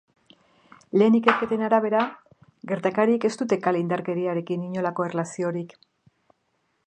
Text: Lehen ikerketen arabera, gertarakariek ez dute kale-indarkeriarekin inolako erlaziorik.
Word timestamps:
Lehen 0.99 1.17
ikerketen 1.17 1.65
arabera, 1.67 1.99
gertarakariek 2.71 3.27
ez 3.29 3.31
dute 3.41 3.61
kale-indarkeriarekin 3.67 4.63
inolako 4.71 5.09
erlaziorik. 5.11 5.77